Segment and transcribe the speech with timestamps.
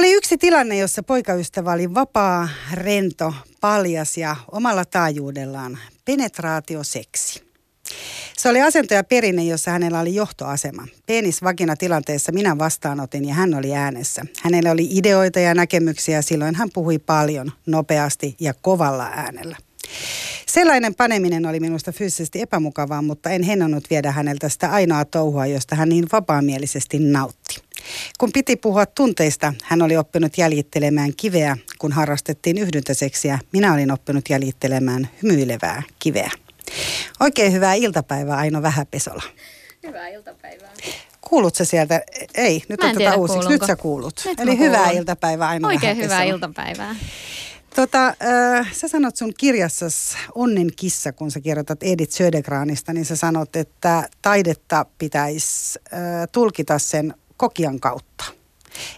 [0.00, 7.42] Oli yksi tilanne, jossa poikaystävä oli vapaa, rento, paljas ja omalla taajuudellaan penetraatioseksi.
[8.36, 10.86] Se oli asento ja perinne, jossa hänellä oli johtoasema.
[11.06, 14.22] Penis vagina tilanteessa minä vastaanotin ja hän oli äänessä.
[14.42, 19.56] Hänellä oli ideoita ja näkemyksiä, silloin hän puhui paljon, nopeasti ja kovalla äänellä.
[20.50, 25.76] Sellainen paneminen oli minusta fyysisesti epämukavaa, mutta en hennonnut viedä häneltä sitä ainoa touhua, josta
[25.76, 27.56] hän niin vapaamielisesti nautti.
[28.18, 31.56] Kun piti puhua tunteista, hän oli oppinut jäljittelemään kiveä.
[31.78, 36.30] Kun harrastettiin yhdyntäseksiä, minä olin oppinut jäljittelemään hymyilevää kiveä.
[37.20, 39.22] Oikein hyvää iltapäivää Aino Vähäpesola.
[39.86, 40.72] Hyvää iltapäivää.
[41.20, 42.02] Kuulut sä sieltä?
[42.34, 43.38] Ei, nyt tota uusiksi.
[43.38, 43.66] Nyt kuulunko.
[43.66, 44.22] sä kuulut.
[44.24, 44.98] Nyt Eli hyvää kuulun.
[44.98, 46.34] iltapäivää Aino Oikein hyvää Vähäpesola.
[46.34, 46.96] iltapäivää.
[47.74, 53.16] Tota, äh, sä sanot sun kirjassas Onnen kissa, kun sä kirjoitat Edith Södergranista, niin sä
[53.16, 56.00] sanot, että taidetta pitäisi äh,
[56.32, 58.24] tulkita sen kokijan kautta.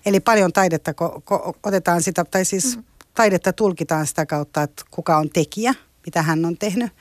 [0.06, 2.84] Eli paljon taidetta ko- ko- otetaan sitä, tai siis mm.
[3.14, 5.74] taidetta tulkitaan sitä kautta, että kuka on tekijä,
[6.06, 6.92] mitä hän on tehnyt.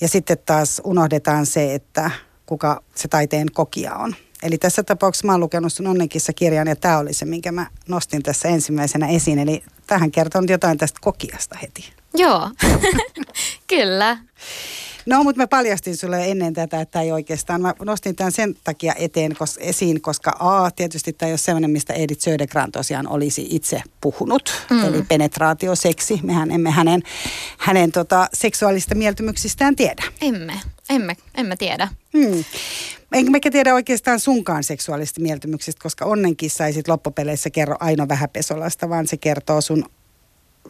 [0.00, 2.10] Ja sitten taas unohdetaan se, että
[2.46, 4.14] kuka se taiteen kokija on.
[4.46, 7.66] Eli tässä tapauksessa mä oon lukenut sun Onnenkissa kirjan ja tämä oli se, minkä mä
[7.88, 9.38] nostin tässä ensimmäisenä esiin.
[9.38, 11.92] Eli tähän kertoo jotain tästä kokijasta heti.
[12.14, 12.50] Joo,
[13.66, 14.18] kyllä.
[15.06, 18.94] No, mutta mä paljastin sulle ennen tätä, että ei oikeastaan, mä nostin tämän sen takia
[18.98, 23.46] eteen, kos, esiin, koska A, tietysti tämä ei ole sellainen, mistä Edith Södergran tosiaan olisi
[23.50, 24.84] itse puhunut, mm.
[24.84, 26.20] eli penetraatioseksi.
[26.22, 27.02] Mehän emme hänen,
[27.58, 30.02] hänen tota, seksuaalista mieltymyksistään tiedä.
[30.20, 31.88] Emme, emme, emme tiedä.
[32.12, 32.44] Hmm.
[33.12, 39.06] Enkä mekä tiedä oikeastaan sunkaan seksuaalista mieltymyksistä, koska onnenkin saisit loppupeleissä kerro Aino Vähäpesolasta, vaan
[39.06, 39.84] se kertoo sun,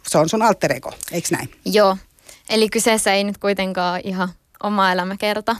[0.07, 1.51] se on sun alter ego, eikö näin?
[1.65, 1.97] Joo,
[2.49, 4.29] eli kyseessä ei nyt kuitenkaan ihan
[4.63, 5.55] oma elämäkerta.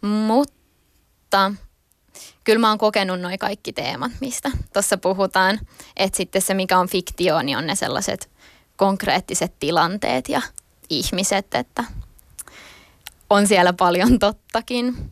[0.00, 1.52] Mutta
[2.44, 5.60] kyllä mä oon kokenut noi kaikki teemat, mistä tuossa puhutaan.
[5.96, 8.30] Että sitten se, mikä on fiktio, niin on ne sellaiset
[8.76, 10.42] konkreettiset tilanteet ja
[10.90, 11.84] ihmiset, että
[13.30, 15.10] on siellä paljon tottakin.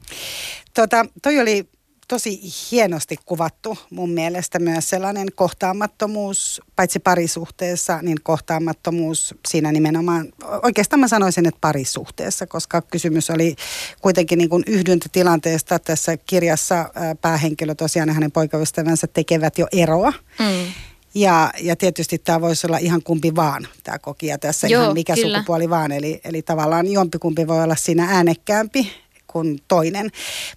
[0.75, 1.69] Tota, toi oli
[2.09, 2.41] tosi
[2.71, 11.09] hienosti kuvattu mun mielestä myös sellainen kohtaamattomuus, paitsi parisuhteessa, niin kohtaamattomuus siinä nimenomaan, oikeastaan mä
[11.09, 13.57] sanoisin, että parisuhteessa, koska kysymys oli
[14.01, 15.79] kuitenkin niin kuin yhdyntätilanteesta.
[15.79, 20.13] Tässä kirjassa ää, päähenkilö tosiaan ja hänen poikaystävänsä tekevät jo eroa.
[20.39, 20.73] Mm.
[21.15, 25.15] Ja, ja tietysti tämä voisi olla ihan kumpi vaan, tämä kokija tässä, Joo, ihan mikä
[25.15, 25.39] kyllä.
[25.39, 25.93] sukupuoli vaan.
[25.93, 28.93] Eli, eli tavallaan jompikumpi voi olla siinä äänekkäämpi
[29.27, 30.11] kuin toinen.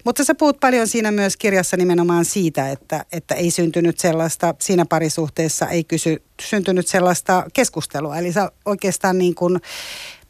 [0.04, 4.86] Mutta sä puhut paljon siinä myös kirjassa nimenomaan siitä, että, että ei syntynyt sellaista, siinä
[4.86, 8.18] parisuhteessa ei kysy, syntynyt sellaista keskustelua.
[8.18, 9.60] Eli sä oikeastaan niin kuin,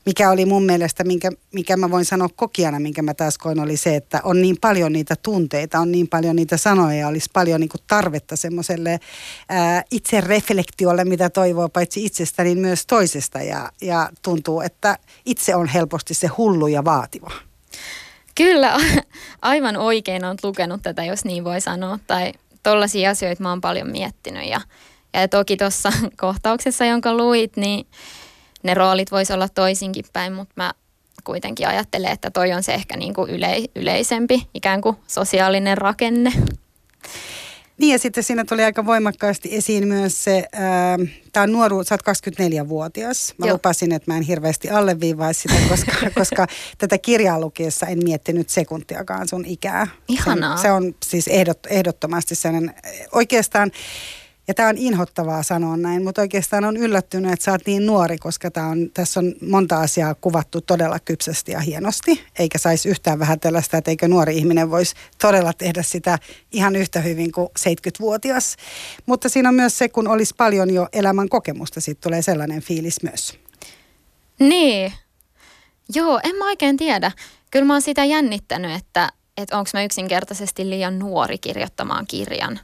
[0.07, 3.77] mikä oli mun mielestä, minkä, mikä mä voin sanoa kokijana, minkä mä taas koin, oli
[3.77, 7.61] se, että on niin paljon niitä tunteita, on niin paljon niitä sanoja, ja olisi paljon
[7.61, 9.01] niin kuin tarvetta semmoiselle
[9.49, 13.43] ää, itsereflektiolle, mitä toivoo paitsi itsestä, niin myös toisesta.
[13.43, 17.31] Ja, ja tuntuu, että itse on helposti se hullu ja vaativa.
[18.41, 18.77] Kyllä,
[19.43, 21.99] aivan oikein olet lukenut tätä, jos niin voi sanoa.
[22.07, 24.49] Tai tollaisia asioita mä oon paljon miettinyt.
[24.49, 24.61] Ja,
[25.15, 27.87] ja toki tuossa kohtauksessa, jonka luit, niin
[28.63, 30.73] ne roolit vois olla toisinkin päin, mutta mä
[31.25, 36.33] kuitenkin ajattelen, että toi on se ehkä niin yle, yleisempi ikään kuin sosiaalinen rakenne.
[37.81, 40.49] Niin ja sitten siinä tuli aika voimakkaasti esiin myös se,
[41.33, 43.35] tämä on nuoru, sä oot 24-vuotias.
[43.39, 43.55] Mä Joo.
[43.55, 46.47] lupasin, että mä en hirveästi alleviivaisi sitä, koska, koska
[46.79, 49.87] tätä kirjaa lukiessa en miettinyt sekuntiakaan sun ikää.
[50.09, 50.57] Ihanaa.
[50.57, 52.75] Se on, se on siis ehdot, ehdottomasti sellainen,
[53.13, 53.71] oikeastaan,
[54.51, 58.19] ja tämä on inhottavaa sanoa näin, mutta oikeastaan on yllättynyt, että sä oot niin nuori,
[58.19, 63.19] koska tää on, tässä on monta asiaa kuvattu todella kypsästi ja hienosti, eikä saisi yhtään
[63.19, 66.19] vähätellä sitä, että eikö nuori ihminen voisi todella tehdä sitä
[66.53, 68.57] ihan yhtä hyvin kuin 70-vuotias.
[69.07, 73.03] Mutta siinä on myös se, kun olisi paljon jo elämän kokemusta, siitä tulee sellainen fiilis
[73.03, 73.39] myös.
[74.41, 74.93] Niin.
[75.95, 77.13] Joo, en mä oikein tiedä.
[77.51, 82.61] Kyllä mä oon sitä jännittänyt, että, että onko mä yksinkertaisesti liian nuori kirjoittamaan kirjan.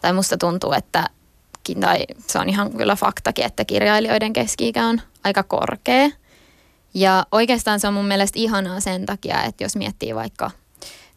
[0.00, 1.10] Tai musta tuntuu, että
[1.74, 6.10] tai se on ihan kyllä faktakin, että kirjailijoiden keski-ikä on aika korkea.
[6.94, 10.50] Ja oikeastaan se on mun mielestä ihanaa sen takia, että jos miettii vaikka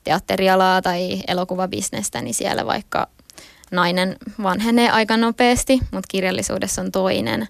[0.03, 3.07] teatterialaa tai elokuvabisnestä, niin siellä vaikka
[3.71, 7.47] nainen vanhenee aika nopeasti, mutta kirjallisuudessa on toinen,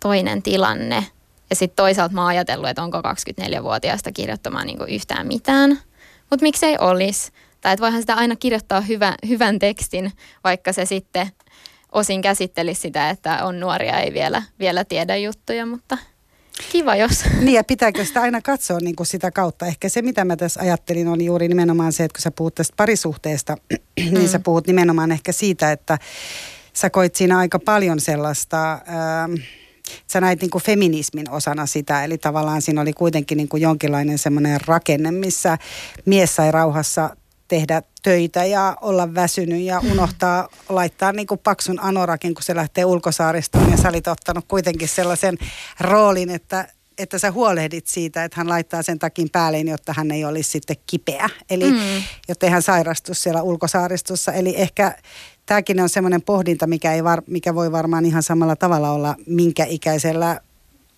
[0.00, 1.06] toinen tilanne.
[1.50, 5.70] Ja sitten toisaalta mä oon ajatellut, että onko 24-vuotiaasta kirjoittamaan niinku yhtään mitään.
[6.30, 7.32] Mutta miksei olisi?
[7.60, 10.12] Tai että voihan sitä aina kirjoittaa hyvä, hyvän tekstin,
[10.44, 11.30] vaikka se sitten
[11.94, 15.98] osin käsittelisi sitä, että on nuoria, ei vielä, vielä tiedä juttuja, mutta
[16.72, 17.24] kiva jos.
[17.40, 19.66] Niin ja pitääkö sitä aina katsoa niin kuin sitä kautta.
[19.66, 22.74] Ehkä se mitä mä tässä ajattelin oli juuri nimenomaan se, että kun sä puhut tästä
[22.76, 23.56] parisuhteesta,
[23.96, 24.28] niin mm.
[24.28, 25.98] sä puhut nimenomaan ehkä siitä, että
[26.72, 28.72] sä koit siinä aika paljon sellaista...
[28.72, 29.34] Ähm,
[30.06, 34.18] sä näit niin kuin feminismin osana sitä, eli tavallaan siinä oli kuitenkin niin kuin jonkinlainen
[34.18, 35.58] semmoinen rakenne, missä
[36.04, 37.16] mies sai rauhassa
[37.48, 42.84] tehdä töitä ja olla väsynyt ja unohtaa laittaa niin kuin paksun anorakin, kun se lähtee
[42.84, 45.38] ulkosaaristoon ja sä olit ottanut kuitenkin sellaisen
[45.80, 46.68] roolin, että
[46.98, 50.76] että sä huolehdit siitä, että hän laittaa sen takin päälle, jotta hän ei olisi sitten
[50.86, 51.30] kipeä.
[51.50, 52.02] Eli mm.
[52.28, 54.32] jotta hän sairastu siellä ulkosaaristossa.
[54.32, 54.98] Eli ehkä
[55.46, 59.64] tämäkin on semmoinen pohdinta, mikä, ei var, mikä voi varmaan ihan samalla tavalla olla minkä
[59.64, 60.40] ikäisellä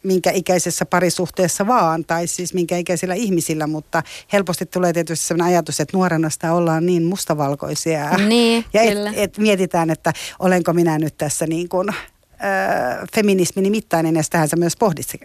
[0.07, 5.81] minkä ikäisessä parisuhteessa vaan, tai siis minkä ikäisillä ihmisillä, mutta helposti tulee tietysti sellainen ajatus,
[5.81, 8.11] että nuorena sitä ollaan niin mustavalkoisia.
[8.11, 11.97] Niin, ja et, et mietitään, että olenko minä nyt tässä niin kuin, äh,
[13.15, 14.77] feminismin mittainen, ja sitähän sä myös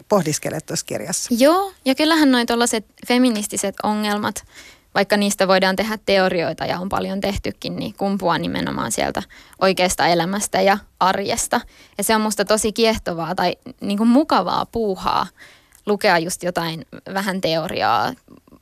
[0.10, 1.36] pohdiskelet tuossa kirjassa.
[1.38, 4.44] Joo, ja kyllähän noin tuollaiset feministiset ongelmat,
[4.95, 9.23] vaikka niistä voidaan tehdä teorioita ja on paljon tehtykin, niin kumpuaa nimenomaan sieltä
[9.61, 11.61] oikeasta elämästä ja arjesta.
[11.97, 15.27] Ja se on musta tosi kiehtovaa tai niin kuin mukavaa puuhaa
[15.85, 18.13] lukea just jotain vähän teoriaa,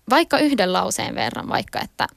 [0.10, 2.08] vaikka yhden lauseen verran, vaikka että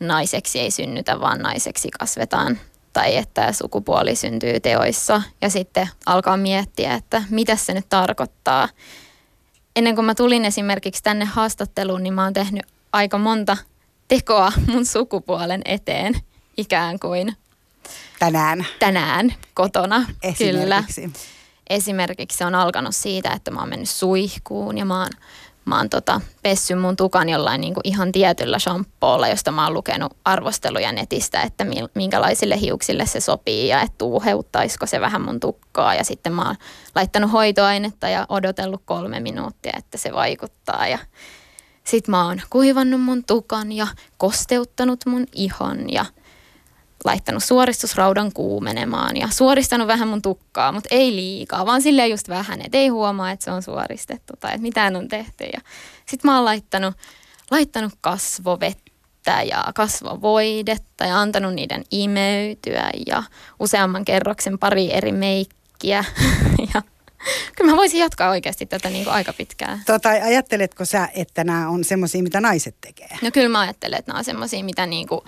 [0.00, 2.58] naiseksi ei synnytä, vaan naiseksi kasvetaan.
[2.92, 8.68] Tai että sukupuoli syntyy teoissa ja sitten alkaa miettiä, että mitä se nyt tarkoittaa.
[9.76, 12.62] Ennen kuin mä tulin esimerkiksi tänne haastatteluun, niin mä oon tehnyt
[12.92, 13.56] aika monta
[14.08, 16.14] tekoa mun sukupuolen eteen
[16.56, 17.36] ikään kuin.
[18.18, 18.66] Tänään.
[18.78, 20.60] Tänään kotona, Esimerkiksi.
[20.60, 20.84] kyllä.
[21.70, 25.10] Esimerkiksi se on alkanut siitä, että mä oon mennyt suihkuun ja mä oon,
[25.64, 29.74] mä oon tota, pessy mun tukan jollain niin kuin ihan tietyllä shampoolla, josta mä oon
[29.74, 35.94] lukenut arvosteluja netistä, että minkälaisille hiuksille se sopii ja että tuuheuttaisiko se vähän mun tukkaa.
[35.94, 36.56] Ja sitten mä oon
[36.94, 40.98] laittanut hoitoainetta ja odotellut kolme minuuttia, että se vaikuttaa ja
[41.88, 43.86] sitten mä oon kuivannut mun tukan ja
[44.16, 46.04] kosteuttanut mun ihon ja
[47.04, 52.60] laittanut suoristusraudan kuumenemaan ja suoristanut vähän mun tukkaa, mutta ei liikaa, vaan silleen just vähän,
[52.60, 55.44] että ei huomaa, että se on suoristettu tai että mitään on tehty.
[55.44, 55.60] Ja
[56.06, 56.94] sitten mä oon laittanut,
[57.50, 63.22] laittanut kasvovettä ja kasvovoidetta ja antanut niiden imeytyä ja
[63.60, 66.04] useamman kerroksen pari eri meikkiä
[66.74, 66.82] ja
[67.56, 69.82] Kyllä mä voisin jatkaa oikeasti tätä niin kuin aika pitkään.
[69.86, 73.08] Tota, ajatteletko sä, että nämä on semmoisia, mitä naiset tekee?
[73.22, 75.20] No kyllä mä ajattelen, että nämä on semmoisia, mitä niin kuin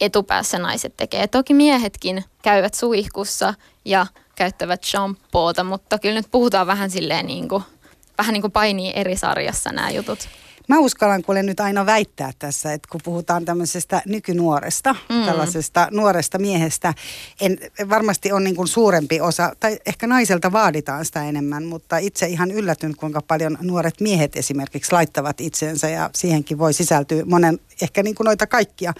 [0.00, 1.26] etupäässä naiset tekee.
[1.26, 3.54] Toki miehetkin käyvät suihkussa
[3.84, 4.06] ja
[4.36, 7.62] käyttävät shampoota, mutta kyllä nyt puhutaan vähän silleen niin kuin,
[8.18, 10.28] vähän niin kuin painii eri sarjassa nämä jutut.
[10.70, 15.24] Mä uskallan kuule nyt aina väittää tässä, että kun puhutaan tämmöisestä nykynuoresta, mm.
[15.24, 16.94] tällaisesta nuoresta miehestä,
[17.40, 17.58] en,
[17.88, 22.50] varmasti on niin kuin suurempi osa, tai ehkä naiselta vaaditaan sitä enemmän, mutta itse ihan
[22.50, 28.14] yllätyn, kuinka paljon nuoret miehet esimerkiksi laittavat itsensä ja siihenkin voi sisältyä monen, ehkä niin
[28.14, 28.92] kuin noita kaikkia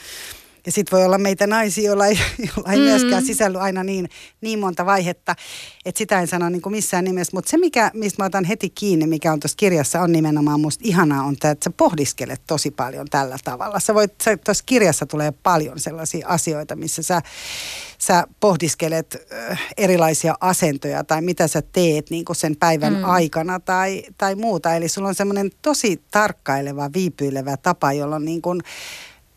[0.67, 2.19] ja sitten voi olla meitä naisia, joilla ei,
[2.57, 2.85] joilla ei mm.
[2.85, 4.09] myöskään sisälly aina niin,
[4.41, 5.37] niin monta vaihetta,
[5.85, 7.37] että sitä en sano niin kuin missään nimessä.
[7.37, 10.83] Mutta se, mikä, mistä mä otan heti kiinni, mikä on tuossa kirjassa, on nimenomaan musta
[10.87, 13.81] ihanaa, on tämä, että sä pohdiskelet tosi paljon tällä tavalla.
[13.81, 14.13] Sä voit,
[14.45, 17.23] tuossa kirjassa tulee paljon sellaisia asioita, missä sä,
[17.99, 23.05] sä pohdiskelet äh, erilaisia asentoja tai mitä sä teet niin kuin sen päivän mm.
[23.05, 24.75] aikana tai, tai muuta.
[24.75, 28.61] Eli sulla on semmoinen tosi tarkkaileva, viipyilevä tapa, jolla on niin kuin,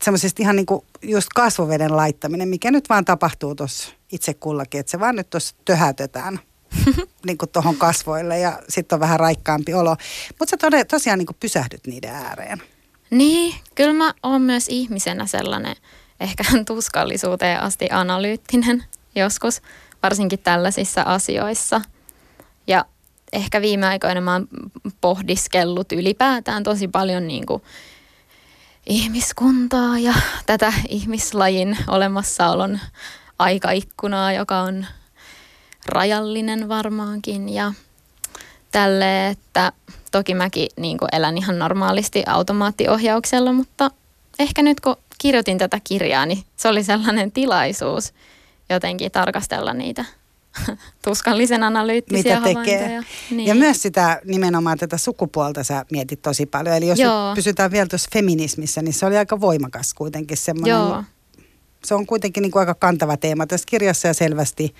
[0.04, 4.90] semmoisesta ihan niin kuin just kasvoveden laittaminen, mikä nyt vaan tapahtuu tuossa itse kullakin, että
[4.90, 6.38] se vaan nyt tuossa töhätetään
[7.26, 9.96] niin kuin tuohon kasvoille ja sitten on vähän raikkaampi olo.
[10.38, 12.62] Mutta sä tode, tosiaan niin kuin pysähdyt niiden ääreen.
[13.10, 15.76] Niin, kyllä mä oon myös ihmisenä sellainen
[16.20, 18.84] ehkä tuskallisuuteen asti analyyttinen
[19.14, 19.62] joskus,
[20.02, 21.80] varsinkin tällaisissa asioissa.
[22.66, 22.84] Ja
[23.32, 24.48] ehkä viime aikoina mä oon
[25.00, 27.62] pohdiskellut ylipäätään tosi paljon niin kuin
[28.86, 30.14] ihmiskuntaa ja
[30.46, 32.80] tätä ihmislajin olemassaolon
[33.38, 34.86] aikaikkunaa, joka on
[35.86, 37.48] rajallinen varmaankin.
[37.48, 37.72] Ja
[38.72, 39.72] tälle, että
[40.12, 43.90] toki mäkin niin elän ihan normaalisti automaattiohjauksella, mutta
[44.38, 48.12] ehkä nyt kun kirjoitin tätä kirjaa, niin se oli sellainen tilaisuus
[48.70, 50.04] jotenkin tarkastella niitä
[51.04, 53.00] tuskallisen analyyttisiä Mitä tekee.
[53.30, 53.46] Niin.
[53.46, 56.76] Ja myös sitä nimenomaan tätä sukupuolta sä mietit tosi paljon.
[56.76, 56.98] Eli jos
[57.34, 60.70] pysytään vielä tuossa feminismissä, niin se oli aika voimakas kuitenkin semmoinen.
[60.70, 61.04] Joo.
[61.84, 64.74] Se on kuitenkin niin kuin aika kantava teema tässä kirjassa ja selvästi,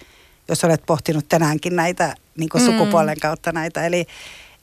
[0.48, 2.66] jos olet pohtinut tänäänkin näitä niin kuin mm.
[2.66, 3.86] sukupuolen kautta näitä.
[3.86, 4.06] Eli,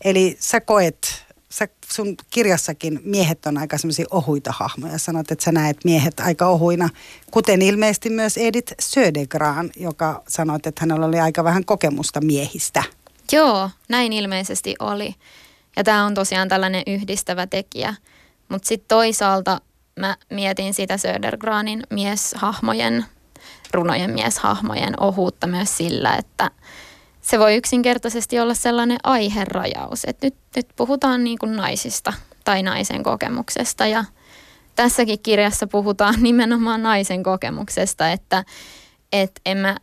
[0.04, 1.21] eli sä koet
[1.52, 4.98] sä sun kirjassakin miehet on aika semmoisia ohuita hahmoja.
[4.98, 6.90] Sanot, että sä näet miehet aika ohuina,
[7.32, 12.84] kuten ilmeisesti myös Edith Södergran, joka sanoi, että hänellä oli aika vähän kokemusta miehistä.
[13.32, 15.16] Joo, näin ilmeisesti oli.
[15.76, 17.96] Ja tämä on tosiaan tällainen yhdistävä tekijä.
[18.50, 19.62] Mutta sitten toisaalta
[20.00, 23.06] mä mietin sitä Södergranin mieshahmojen,
[23.74, 26.52] runojen mieshahmojen ohuutta myös sillä, että
[27.22, 32.14] se voi yksinkertaisesti olla sellainen aiherajaus, että nyt, nyt puhutaan niin kuin naisista
[32.44, 34.06] tai naisen kokemuksesta ja
[34.76, 38.44] tässäkin kirjassa puhutaan nimenomaan naisen kokemuksesta, että
[39.12, 39.78] et en, mä,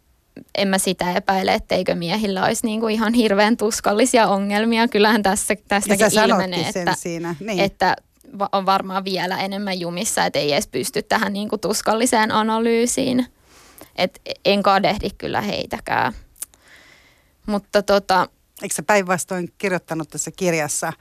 [0.59, 4.89] en mä sitä epäile, etteikö miehillä olisi niin kuin ihan hirveän tuskallisia ongelmia.
[4.89, 7.35] Kyllähän tässä, tästäkin ilmenee, että, siinä.
[7.41, 7.61] Niin.
[7.61, 7.97] että
[8.53, 13.27] on varmaan vielä enemmän jumissa, että ei edes pysty tähän niin kuin tuskalliseen analyysiin.
[13.97, 16.13] Et en kadehdi kyllä heitäkään.
[17.49, 18.29] Mutta tota...
[18.63, 20.93] Eikö sä päinvastoin kirjoittanut tässä kirjassa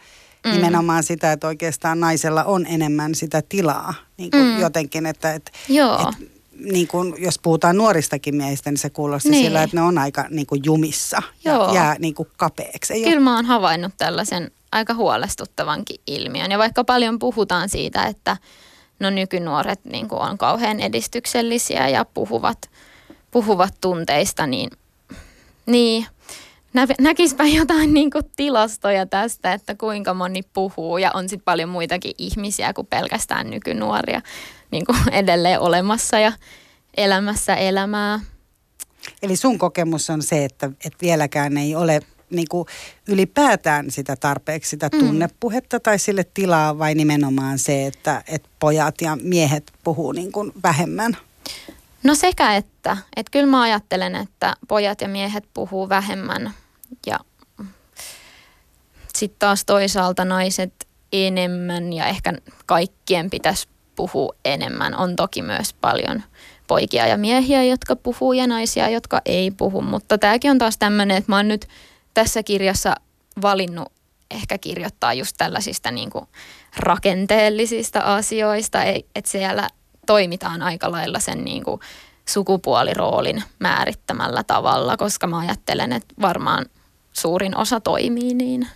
[0.46, 0.52] mm.
[0.52, 4.60] nimenomaan sitä, että oikeastaan naisella on enemmän sitä tilaa niin kuin mm.
[4.60, 5.96] jotenkin, että, että, Joo.
[5.96, 9.46] että niin kuin, jos puhutaan nuoristakin miehistä, niin se kuulosti niin.
[9.46, 11.68] sillä, että ne on aika niin kuin jumissa Joo.
[11.68, 12.94] ja jää niin kuin kapeaksi.
[12.94, 13.24] Ei Kyllä ole...
[13.24, 16.52] mä oon havainnut tällaisen aika huolestuttavankin ilmiön.
[16.52, 18.38] Ja vaikka paljon puhutaan siitä, että
[19.00, 22.70] no nykynuoret niin kuin on kauhean edistyksellisiä ja puhuvat,
[23.32, 24.70] puhuvat tunteista, niin,
[25.66, 26.06] niin
[26.78, 31.70] nä, näkispä jotain niin kuin tilastoja tästä, että kuinka moni puhuu ja on sitten paljon
[31.70, 34.22] muitakin ihmisiä kuin pelkästään nykynuoria
[34.72, 36.32] niin kuin edelleen olemassa ja
[36.98, 38.20] elämässä elämää.
[39.22, 42.68] Eli sun kokemus on se, että, että vieläkään ei ole niin kuin
[43.08, 45.00] ylipäätään sitä tarpeeksi sitä mm.
[45.00, 50.52] tunnepuhetta tai sille tilaa vai nimenomaan se, että, että pojat ja miehet puhuu niin kuin
[50.64, 51.18] vähemmän?
[52.04, 52.98] No sekä että.
[53.16, 56.54] Että kyllä mä ajattelen, että pojat ja miehet puhuu vähemmän
[59.18, 62.34] sitten taas toisaalta naiset enemmän ja ehkä
[62.66, 64.96] kaikkien pitäisi puhua enemmän.
[64.96, 66.24] On toki myös paljon
[66.68, 71.18] poikia ja miehiä, jotka puhuu ja naisia, jotka ei puhu, mutta tämäkin on taas tämmöinen,
[71.18, 71.68] että mä oon nyt
[72.14, 72.96] tässä kirjassa
[73.42, 73.92] valinnut
[74.32, 76.28] ehkä kirjoittaa just tällaisista niin kuin
[76.78, 79.68] rakenteellisista asioista, että siellä
[80.06, 81.82] toimitaan aika lailla sen niin kuin
[82.26, 86.66] sukupuoliroolin määrittämällä tavalla, koska mä ajattelen, että varmaan
[87.14, 88.68] suurin osa toimii niin.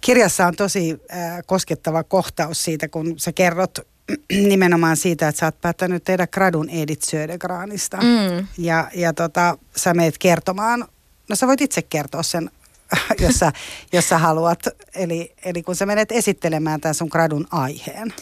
[0.00, 3.78] Kirjassa on tosi äh, koskettava kohtaus siitä, kun sä kerrot
[4.50, 7.96] nimenomaan siitä, että sä oot päättänyt tehdä gradun Edith Södergranista.
[7.96, 8.46] Mm.
[8.58, 10.88] Ja, ja tota, sä meet kertomaan,
[11.28, 12.50] no sä voit itse kertoa sen,
[13.24, 13.52] jos sä,
[13.92, 14.68] jos sä haluat.
[14.94, 18.14] Eli, eli kun sä menet esittelemään tämän sun gradun aiheen.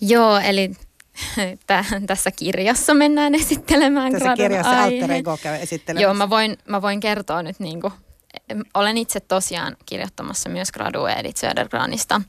[0.00, 0.70] Joo, eli
[2.06, 6.02] tässä kirjassa mennään esittelemään Tässä kirjassa Alter Ego käy esittelemässä.
[6.02, 7.92] Joo, mä voin, mä voin kertoa nyt niin kuin,
[8.74, 12.20] olen itse tosiaan kirjoittamassa myös Gradu Edith Södergranista.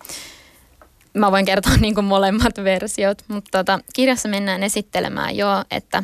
[1.14, 6.04] Mä voin kertoa niin kuin molemmat versiot, mutta tota, kirjassa mennään esittelemään jo, että,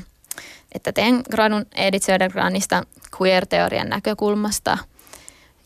[0.72, 2.84] että teen Gradun Edith Södergranista
[3.22, 4.78] queer-teorian näkökulmasta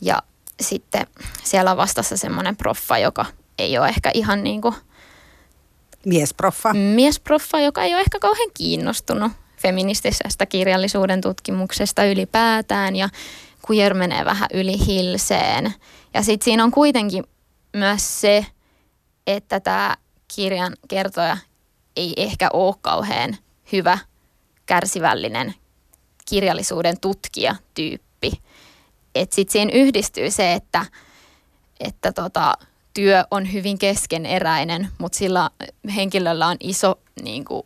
[0.00, 0.22] ja
[0.60, 1.06] sitten
[1.44, 3.26] siellä on vastassa semmoinen proffa, joka
[3.58, 4.74] ei ole ehkä ihan niin kuin–
[6.04, 6.72] Miesproffa.
[6.72, 13.08] Miesproffa, joka ei ole ehkä kauhean kiinnostunut feministisestä kirjallisuuden tutkimuksesta ylipäätään ja
[13.70, 15.74] queer menee vähän yli hilseen.
[16.14, 17.24] Ja sitten siinä on kuitenkin
[17.76, 18.46] myös se,
[19.26, 19.96] että tämä
[20.36, 21.36] kirjan kertoja
[21.96, 23.36] ei ehkä ole kauhean
[23.72, 23.98] hyvä,
[24.66, 25.54] kärsivällinen
[26.28, 28.32] kirjallisuuden tutkija tyyppi.
[29.14, 30.86] Että sitten siinä yhdistyy se, että,
[31.80, 32.54] että tota,
[32.94, 35.50] työ on hyvin keskeneräinen, mutta sillä
[35.96, 37.62] henkilöllä on iso, niin kuin,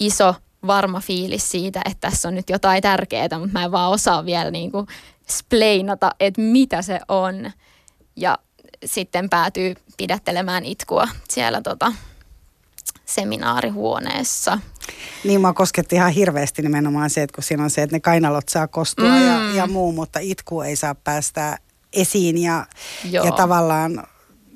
[0.00, 0.34] iso
[0.66, 4.50] varma fiilis siitä, että tässä on nyt jotain tärkeää, mutta mä en vaan osaa vielä
[4.50, 4.86] niin kuin
[5.28, 7.50] spleinata, että mitä se on.
[8.16, 8.38] Ja
[8.84, 11.92] sitten päätyy pidättelemään itkua siellä tota,
[13.04, 14.58] seminaarihuoneessa.
[15.24, 18.48] Niin mä kosketti ihan hirveästi nimenomaan se, että kun siinä on se, että ne kainalot
[18.48, 19.26] saa kostua mm.
[19.26, 21.58] ja, ja muu, mutta itku ei saa päästä
[21.92, 22.66] esiin ja,
[23.04, 24.06] ja tavallaan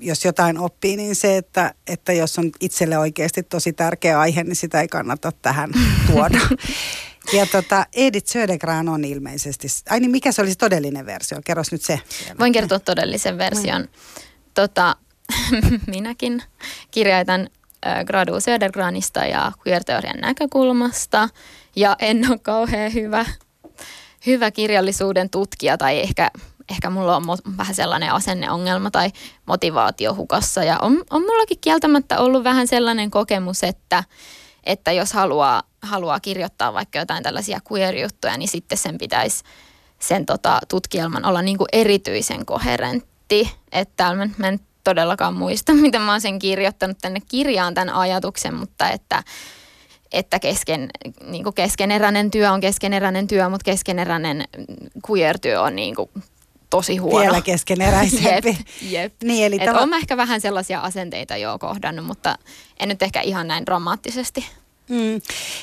[0.00, 4.56] jos jotain oppii, niin se, että, että jos on itselle oikeasti tosi tärkeä aihe, niin
[4.56, 5.70] sitä ei kannata tähän
[6.10, 6.38] tuoda.
[7.32, 11.38] Ja tota, Edith Södergran on ilmeisesti, ai niin mikä se olisi todellinen versio?
[11.44, 12.00] Kerros nyt se.
[12.38, 13.88] Voin kertoa todellisen version.
[14.54, 14.97] Tota,
[15.87, 16.42] minäkin
[16.90, 17.49] kirjoitan
[17.87, 21.28] äh, Gradu Södergranista ja queer-teorian näkökulmasta.
[21.76, 23.25] Ja en ole kauhean hyvä,
[24.26, 26.30] hyvä kirjallisuuden tutkija tai ehkä
[26.70, 27.25] ehkä mulla on
[27.56, 29.11] vähän sellainen asenneongelma tai
[29.47, 30.64] motivaatio hukassa.
[30.64, 34.04] Ja on, on mullakin kieltämättä ollut vähän sellainen kokemus, että,
[34.68, 39.44] että jos haluaa, haluaa kirjoittaa vaikka jotain tällaisia queer-juttuja, niin sitten sen pitäisi
[39.98, 43.52] sen tota, tutkielman olla niin kuin erityisen koherentti.
[43.72, 48.54] Että mä, mä en todellakaan muista, miten mä oon sen kirjoittanut tänne kirjaan tämän ajatuksen,
[48.54, 49.22] mutta että
[50.12, 50.90] että kesken,
[51.26, 54.44] niin kuin keskeneräinen työ on keskeneräinen työ, mutta keskeneräinen
[55.10, 56.10] queer-työ on niin kuin
[56.70, 57.20] tosi huono.
[57.20, 58.48] Vielä keskeneräisempi.
[58.58, 59.12] jep, jep.
[59.22, 62.34] Niin, eli Et tava- mä ehkä vähän sellaisia asenteita jo kohdannut, mutta
[62.80, 64.46] en nyt ehkä ihan näin dramaattisesti.
[64.88, 65.20] Mm.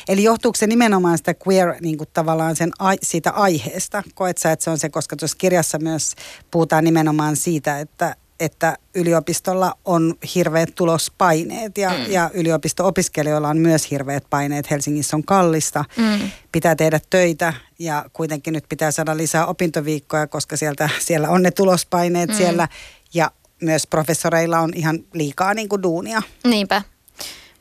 [0.07, 4.03] Eli johtuuko se nimenomaan sitä queer niin kuin tavallaan sen, ai- siitä aiheesta?
[4.15, 6.15] Koet sä, että se on se, koska tuossa kirjassa myös
[6.51, 12.12] puhutaan nimenomaan siitä, että, että yliopistolla on hirveät tulospaineet ja, mm.
[12.12, 14.72] ja yliopisto-opiskelijoilla on myös hirveät paineet.
[14.72, 16.30] Helsingissä on kallista, Mm.
[16.51, 21.51] pitää tehdä töitä ja kuitenkin nyt pitää saada lisää opintoviikkoja, koska sieltä, siellä on ne
[21.51, 22.36] tulospaineet mm.
[22.36, 22.68] siellä
[23.13, 26.22] ja myös professoreilla on ihan liikaa niin kuin duunia.
[26.44, 26.82] Niinpä.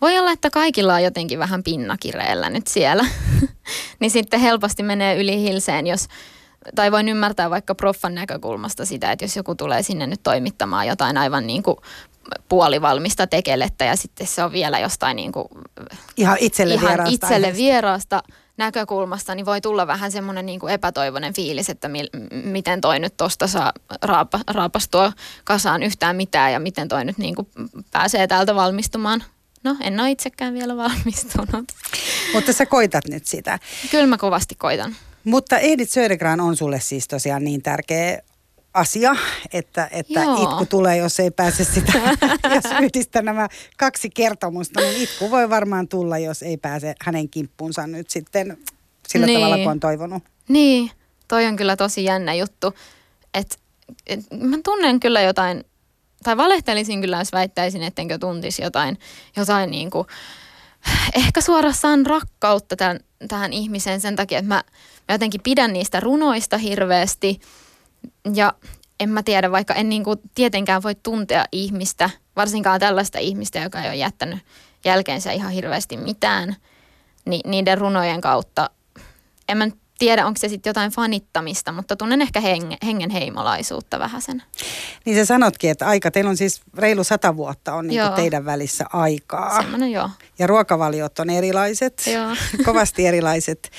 [0.00, 3.06] Voi olla, että kaikilla on jotenkin vähän pinnakireellä nyt siellä.
[4.00, 6.08] niin sitten helposti menee yli hilseen, jos,
[6.74, 11.16] tai voin ymmärtää vaikka proffan näkökulmasta sitä, että jos joku tulee sinne nyt toimittamaan jotain
[11.18, 11.76] aivan niin kuin
[12.48, 15.48] puolivalmista tekelettä ja sitten se on vielä jostain niin kuin
[16.16, 17.56] Ihan itselle ihan vieraasta itselle aiheesta.
[17.62, 18.22] vieraasta
[18.56, 22.10] näkökulmasta, niin voi tulla vähän semmoinen niin kuin epätoivoinen fiilis, että mi-
[22.44, 25.12] miten toi nyt tosta saa raapa, raapastua
[25.44, 27.48] kasaan yhtään mitään ja miten toi nyt niin kuin
[27.92, 29.24] pääsee täältä valmistumaan.
[29.64, 31.64] No, en ole itsekään vielä valmistunut.
[32.34, 33.58] Mutta sä koitat nyt sitä.
[33.90, 34.96] Kyllä mä kovasti koitan.
[35.24, 38.18] Mutta Edith Södergran on sulle siis tosiaan niin tärkeä
[38.74, 39.16] asia,
[39.52, 40.42] että, että Joo.
[40.42, 41.92] itku tulee, jos ei pääse sitä,
[42.54, 47.86] jos yhdistää nämä kaksi kertomusta, niin itku voi varmaan tulla, jos ei pääse hänen kimppuunsa
[47.86, 48.56] nyt sitten
[49.08, 49.40] sillä Niin.
[49.40, 50.22] tavalla, kuin on toivonut.
[50.48, 50.90] Niin,
[51.28, 52.74] toi on kyllä tosi jännä juttu.
[53.34, 53.58] Et,
[54.06, 55.64] et, mä tunnen kyllä jotain,
[56.22, 58.98] tai valehtelisin kyllä, jos väittäisin, ettenkö tuntisi jotain,
[59.36, 60.06] jotain niin kuin,
[61.14, 64.62] ehkä suorastaan rakkautta tämän, tähän ihmiseen sen takia, että mä,
[65.08, 67.40] mä jotenkin pidän niistä runoista hirveästi.
[68.34, 68.52] Ja
[69.00, 73.80] en mä tiedä, vaikka en niin kuin tietenkään voi tuntea ihmistä, varsinkaan tällaista ihmistä, joka
[73.80, 74.38] ei ole jättänyt
[74.84, 76.56] jälkeensä ihan hirveästi mitään,
[77.24, 78.70] niin niiden runojen kautta
[79.48, 83.98] en mä nyt tiedä, onko se sitten jotain fanittamista, mutta tunnen ehkä henge, hengen heimolaisuutta
[83.98, 84.42] vähän sen.
[85.04, 88.84] Niin sä sanotkin, että aika, teillä on siis reilu sata vuotta on niin teidän välissä
[88.92, 89.56] aikaa.
[89.62, 90.10] Semmoinen joo.
[90.38, 92.36] Ja ruokavaliot on erilaiset, Joo.
[92.64, 93.70] kovasti erilaiset,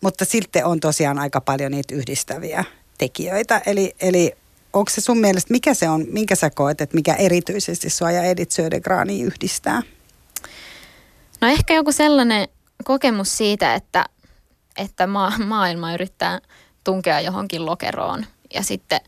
[0.00, 2.64] mutta sitten on tosiaan aika paljon niitä yhdistäviä
[2.98, 3.62] tekijöitä.
[3.66, 4.32] Eli, eli
[4.72, 8.22] onko se sun mielestä, mikä se on, minkä sä koet, että mikä erityisesti sua ja
[8.22, 9.82] Edith Södergrania yhdistää?
[11.40, 12.48] No ehkä joku sellainen
[12.84, 14.04] kokemus siitä, että,
[14.78, 16.40] että ma- maailma yrittää
[16.84, 19.00] tunkea johonkin lokeroon ja sitten,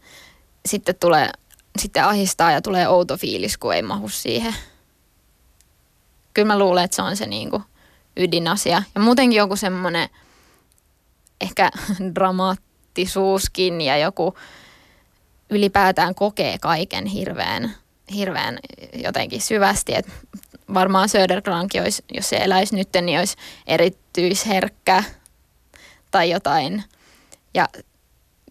[0.67, 1.31] sitten tulee
[1.79, 4.55] sitten ahistaa ja tulee outo fiilis, kun ei mahu siihen.
[6.35, 7.63] Kyllä mä luulen, että se on se niinku
[8.17, 8.83] ydinasia.
[8.95, 10.09] Ja muutenkin joku semmoinen
[11.41, 11.71] ehkä
[12.15, 14.35] dramaattisuuskin ja joku
[15.51, 17.75] ylipäätään kokee kaiken hirveän,
[18.15, 18.59] hirveän
[18.95, 19.95] jotenkin syvästi.
[19.95, 20.07] Et
[20.75, 25.05] varmaan Södergrankin olisi, jos se eläisi nyt, niin olisi erityisherkkä
[26.11, 26.85] tai jotain.
[27.55, 27.68] Ja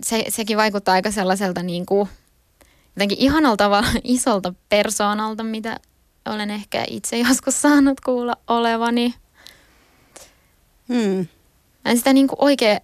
[0.06, 2.10] se, sekin vaikuttaa aika sellaiselta niin kuin,
[2.96, 5.80] jotenkin ihanalta tavalla isolta persoonalta, mitä
[6.26, 9.14] olen ehkä itse joskus saanut kuulla olevani.
[10.88, 11.28] Hmm.
[11.86, 12.80] En sitä niin kuin oikein,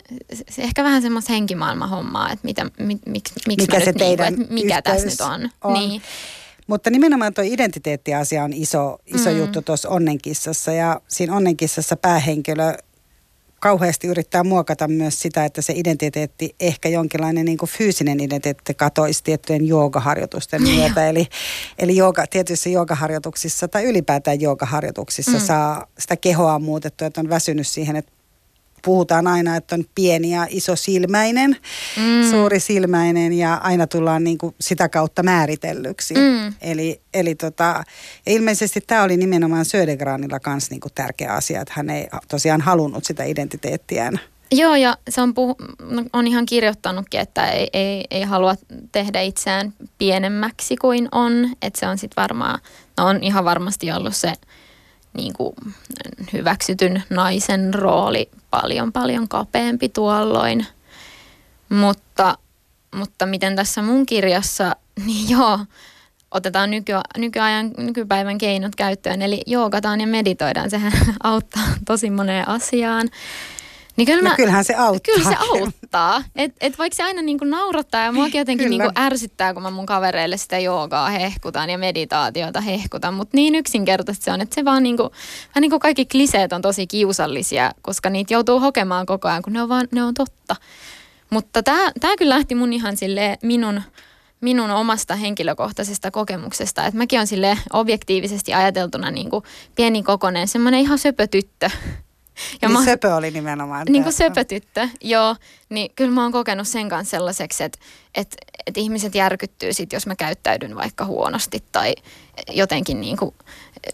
[0.49, 4.17] se ehkä vähän semmoista henkimaailman hommaa, että mitä, mi, miksi, miksi Mikä se nyt niin
[4.17, 5.49] kuin, teidän että mikä tässä nyt on.
[5.63, 5.73] on.
[5.73, 6.01] Niin.
[6.67, 9.37] Mutta nimenomaan tuo identiteettiasia on iso, iso Mm.
[9.37, 12.77] juttu tuossa Onnenkissassa ja siinä Onnenkissassa päähenkilö
[13.65, 19.23] kauheasti yrittää muokata myös sitä, että se identiteetti, ehkä jonkinlainen niin kuin fyysinen identiteetti katoisi
[19.23, 21.09] tiettyjen joogaharjoitusten myötä.
[21.09, 21.27] Eli,
[21.79, 25.39] eli jooga, tietyissä joogaharjoituksissa tai ylipäätään joogaharjoituksissa Mm.
[25.39, 28.11] saa sitä kehoa muutettua, että on väsynyt siihen, että
[28.85, 31.57] puhutaan aina, että on pieni ja iso silmäinen,
[31.97, 32.29] Mm.
[32.31, 36.13] suuri silmäinen ja aina tullaan niin kuin sitä kautta määritellyksi.
[36.13, 36.53] Mm.
[36.61, 37.83] Eli, eli tota,
[38.27, 43.05] ilmeisesti tämä oli nimenomaan Södergranilla kanssa niin kuin tärkeä asia, että hän ei tosiaan halunnut
[43.05, 44.19] sitä identiteettiään.
[44.51, 48.55] Joo, ja se on, puhu, no, on ihan kirjoittanutkin, että ei, ei, ei halua
[48.91, 51.49] tehdä itseään pienemmäksi kuin on.
[51.61, 52.59] Että se on sitten varmaan,
[52.97, 54.33] no on ihan varmasti ollut se
[55.15, 55.55] niin kuin,
[56.33, 60.65] hyväksytyn naisen rooli paljon paljon kapeampi tuolloin.
[61.69, 62.37] Mutta,
[62.95, 64.75] mutta miten tässä mun kirjassa,
[65.05, 65.59] niin joo,
[66.31, 69.21] otetaan nyky, nykyajan, nykypäivän keinot käyttöön.
[69.21, 70.91] Eli joogataan ja meditoidaan, sehän
[71.23, 73.09] auttaa tosi moneen asiaan.
[73.97, 75.15] Niin kyllä No mä, kyllähän se auttaa.
[75.15, 76.23] Kyllä se auttaa.
[76.35, 78.83] Et, et vaikka se aina niinku naurattaa ja muakin jotenkin Kyllä.
[78.83, 83.13] niinku ärsyttää, kun mä mun kavereille sitä joogaa hehkutan ja meditaatiota hehkutan.
[83.13, 86.61] Mutta niin yksinkertaisesti se on, että se vaan niinku, vähän niin kuin kaikki kliseet on
[86.61, 90.55] tosi kiusallisia, koska niitä joutuu hokemaan koko ajan, kun ne on, vaan, ne on totta.
[91.29, 93.81] Mutta tämä kyllä lähti mun ihan sille minun,
[94.41, 96.85] minun omasta henkilökohtaisesta kokemuksesta.
[96.85, 99.43] Että mäkin on sille objektiivisesti ajateltuna niin kuin
[99.75, 101.69] pieni kokonen, semmoinen ihan söpö tyttö.
[102.61, 103.85] Ja niin mä, söpö oli nimenomaan.
[103.89, 105.35] Niin kuin söpötyttö, joo.
[105.69, 107.79] Niin kyllä mä oon kokenut sen kanssa sellaiseksi, että,
[108.15, 111.95] että, että ihmiset järkyttyy sit, jos mä käyttäydyn vaikka huonosti tai
[112.51, 113.35] jotenkin niin kuin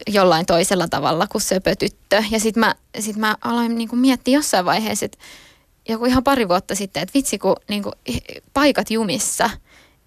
[0.06, 2.24] jollain toisella tavalla kuin söpötyttö.
[2.30, 5.18] Ja sitten mä, sit mä aloin niin kuin miettiä jossain vaiheessa, että
[5.88, 7.94] joku ihan pari vuotta sitten, että vitsi kun niin kuin,
[8.54, 9.50] paikat jumissa,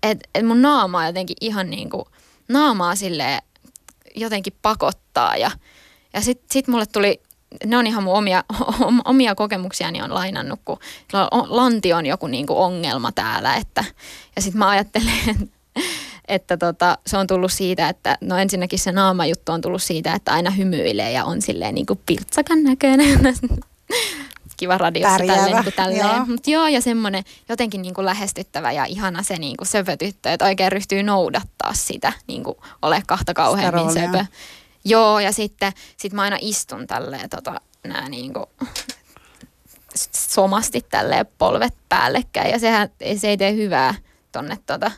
[0.03, 2.05] että, että mun naama jotenkin ihan niin kuin,
[2.47, 3.41] naamaa silleen
[4.15, 5.51] jotenkin pakottaa ja,
[6.13, 7.21] ja sitten sit mulle tuli
[7.65, 8.43] ne on ihan mun omia,
[9.05, 10.79] omia kokemuksiani on lainannut, kun
[11.47, 13.55] lanti on joku niinku ongelma täällä.
[13.55, 13.83] Että,
[14.35, 15.49] ja sitten mä ajattelen,
[16.27, 20.33] että tota, se on tullut siitä, että no ensinnäkin se naamajuttu on tullut siitä, että
[20.33, 23.19] aina hymyilee ja on silleen niin kuin pirtsakan näköinen.
[24.57, 26.15] Kiva radiossa tälleen, niin tälleen.
[26.15, 26.25] Joo.
[26.25, 30.45] Mut joo, ja semmoinen jotenkin niin kuin lähestyttävä ja ihana se niin kuin söpötyttö, että
[30.45, 34.25] oikein ryhtyy noudattaa sitä, niin kuin ole kahta kauheammin söpö.
[34.85, 38.45] Joo, ja sitten sit mä aina istun tälleen tota, nää niin kuin,
[40.11, 43.95] somasti tälleen polvet päällekkäin, ja sehän se ei tee hyvää
[44.31, 44.91] tonne tota,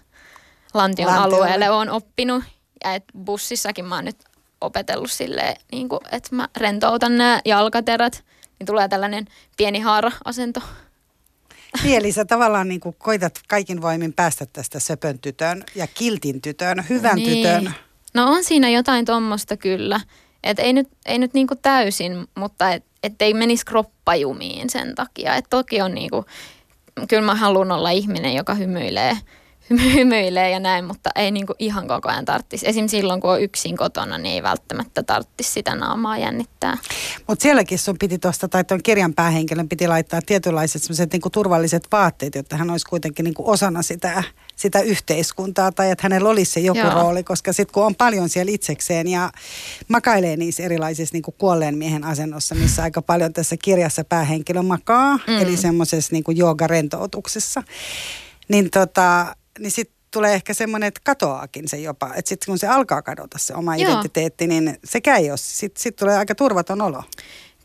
[0.73, 2.43] Lantion alueelle on oppinut.
[2.83, 4.23] Ja et bussissakin mä oon nyt
[4.61, 8.23] opetellut silleen, niin että mä rentoutan nämä jalkaterät,
[8.59, 9.25] niin tulee tällainen
[9.57, 10.61] pieni haara-asento.
[11.83, 16.85] Niin, eli sä tavallaan niin koitat kaikin voimin päästä tästä söpön tytön ja kiltin tytön,
[16.89, 17.47] hyvän niin.
[17.47, 17.73] tytön.
[18.17, 19.99] No on siinä jotain tuommoista kyllä.
[20.43, 25.35] Et ei nyt, ei nyt niinku täysin, mutta et, et ei menisi kroppajumiin sen takia.
[25.35, 26.25] Et toki on niinku,
[27.09, 29.17] kyllä mä haluan olla ihminen, joka hymyilee–
[29.93, 32.67] hymyilee ja näin, mutta ei niinku ihan koko ajan tarttisi.
[32.67, 36.77] Esimerkiksi silloin, kun on yksin kotona, niin ei välttämättä tarttisi sitä naamaa jännittää.
[37.27, 42.35] Mutta sielläkin sun piti tuosta, tai tuon kirjan päähenkilön piti laittaa tietynlaiset niinku turvalliset vaatteet,
[42.35, 44.23] jotta hän olisi kuitenkin niinku osana sitä,
[44.57, 46.93] sitä yhteiskuntaa, tai että hänellä olisi se joku Joo.
[46.93, 49.31] rooli, koska sitten kun on paljon siellä itsekseen ja
[49.87, 55.37] makailee niissä erilaisissa niinku kuolleen miehen asennossa, missä aika paljon tässä kirjassa päähenkilö makaa, mm.
[55.41, 57.63] eli semmoisessa niinku jooga-rentoutuksessa,
[58.47, 62.11] niin tota, niin sitten tulee ehkä semmoinen, että katoaakin se jopa.
[62.15, 63.91] Että sitten kun se alkaa kadota se oma Joo.
[63.91, 65.59] identiteetti, niin se käy jos.
[65.59, 67.03] Sitten sit tulee aika turvaton olo.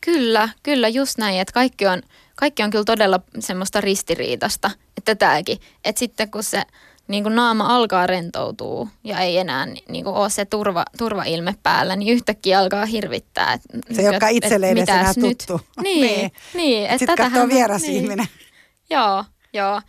[0.01, 2.01] Kyllä, kyllä just näin, että kaikki on,
[2.35, 5.57] kaikki on kyllä todella semmoista ristiriitasta, että tämäkin.
[5.85, 6.63] Että sitten kun se
[7.07, 11.95] niin kuin naama alkaa rentoutua ja ei enää niin kuin ole se turva, turvailme päällä,
[11.95, 13.53] niin yhtäkkiä alkaa hirvittää.
[13.53, 15.61] Että, se, et, joka itselleen ei enää tuttu.
[15.83, 16.31] Niin, niin.
[16.53, 17.93] niin Sitten katsoo vieras niin.
[18.03, 18.25] ihminen.
[18.89, 19.81] Joo, joo.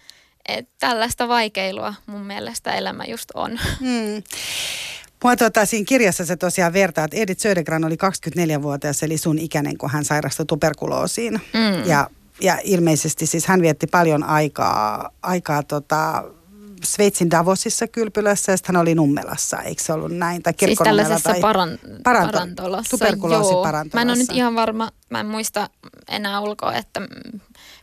[0.49, 3.61] Et tällaista vaikeilua mun mielestä elämä just on.
[3.81, 4.23] Hmm.
[5.25, 9.79] Mua tuota, siinä kirjassa se tosiaan vertaa, että Edith Södergran oli 24-vuotias, eli sun ikäinen,
[9.79, 11.33] kun hän sairastui tuberkuloosiin.
[11.35, 11.89] Mm.
[11.89, 16.25] Ja, ja ilmeisesti siis hän vietti paljon aikaa, aikaa tota,
[16.85, 20.43] Sveitsin Davosissa kylpylässä ja sitten hän oli Nummelassa, eikö se ollut näin?
[20.43, 22.91] Tai siis tällaisessa tai paran, paranto, parantolossa.
[22.91, 23.97] Tuberkuloosiparantolossa.
[23.97, 25.71] Mä en ole nyt ihan varma, mä en muista
[26.09, 27.01] enää ulkoa, että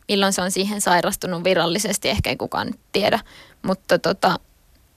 [0.08, 3.20] milloin se on siihen sairastunut virallisesti, ehkä ei kukaan nyt tiedä.
[3.62, 4.38] Mutta tota,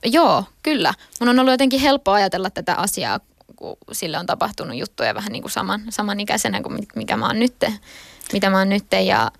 [0.04, 0.94] joo, kyllä.
[1.20, 3.20] Mun on ollut jotenkin helppo ajatella tätä asiaa,
[3.56, 7.64] kun sille on tapahtunut juttuja vähän niin kuin saman, samanikäisenä kuin mikä mä oon nyt,
[8.32, 8.84] mitä mä oon nyt.
[9.04, 9.30] Ja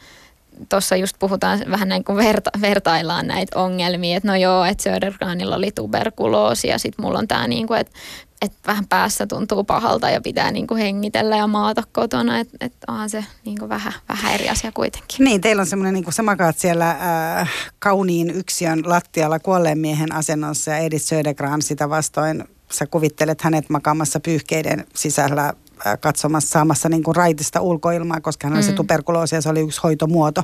[0.69, 5.57] tuossa just puhutaan vähän näin kuin verta, vertaillaan näitä ongelmia, että no joo, että Södergranilla
[5.57, 7.93] oli tuberkuloosi ja sitten mulla on tämä niin kuin, että
[8.43, 12.73] että vähän päässä tuntuu pahalta ja pitää niin kuin hengitellä ja maata kotona, että et
[12.89, 15.25] onhan se niin kuin vähän, vähän eri asia kuitenkin.
[15.25, 20.13] Niin, teillä on semmoinen, niin kuin sä makaat siellä äh, kauniin yksiön lattialla kuolleen miehen
[20.13, 25.53] asennossa ja Edith Södergran sitä vastoin sä kuvittelet hänet makaamassa pyyhkeiden sisällä
[26.01, 28.67] katsomassa, saamassa niin kuin raitista ulkoilmaa, koska hän oli mm.
[28.67, 30.43] se tuberkuloosi ja se oli yksi hoitomuoto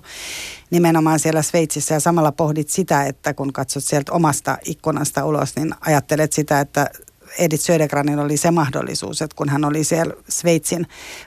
[0.71, 1.95] nimenomaan siellä Sveitsissä.
[1.95, 6.91] Ja samalla pohdit sitä, että kun katsot sieltä omasta ikkunasta ulos, niin ajattelet sitä, että
[7.39, 10.87] Edith Södergranin oli se mahdollisuus, että kun hän oli siellä Sveitsin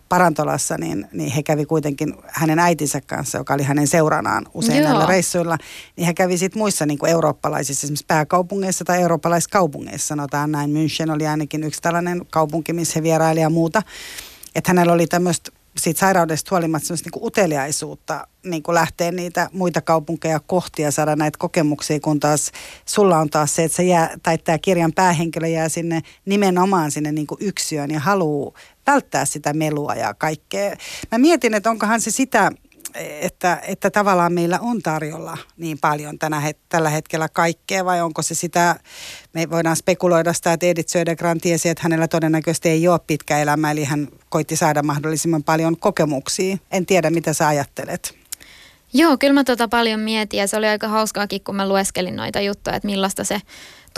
[0.09, 4.87] parantolassa, niin, niin he kävi kuitenkin hänen äitinsä kanssa, joka oli hänen seuranaan usein Joo.
[4.89, 5.57] näillä reissuilla,
[5.95, 10.69] niin he kävi sitten muissa niin kuin eurooppalaisissa, esimerkiksi pääkaupungeissa tai eurooppalaiskaupungeissa, sanotaan näin.
[10.69, 13.81] München oli ainakin yksi tällainen kaupunki, missä he vieraili ja muuta.
[14.55, 19.81] Että hänellä oli tämmöistä siitä sairaudesta huolimatta semmoista niin uteliaisuutta niin kuin lähteä niitä muita
[19.81, 22.51] kaupunkeja kohti ja saada näitä kokemuksia, kun taas
[22.85, 27.11] sulla on taas se, että se jää, tai tämä kirjan päähenkilö jää sinne nimenomaan sinne
[27.11, 28.53] niin kuin yksiöön ja haluaa
[28.87, 30.75] välttää sitä melua ja kaikkea.
[31.11, 32.51] Mä mietin, että onkohan se sitä,
[32.95, 38.21] että, että tavallaan meillä on tarjolla niin paljon tänä het- tällä hetkellä kaikkea vai onko
[38.21, 38.75] se sitä,
[39.33, 43.71] me voidaan spekuloida sitä, että Edith Södergran tiesi, että hänellä todennäköisesti ei ole pitkä elämä,
[43.71, 46.57] eli hän koitti saada mahdollisimman paljon kokemuksia.
[46.71, 48.15] En tiedä, mitä sä ajattelet.
[48.93, 52.41] Joo, kyllä mä tota paljon mietin ja se oli aika hauskaakin, kun mä lueskelin noita
[52.41, 53.41] juttuja, että millaista se